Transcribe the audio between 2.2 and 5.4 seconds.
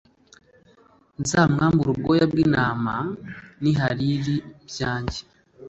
bw’intama n’ihariri byanjye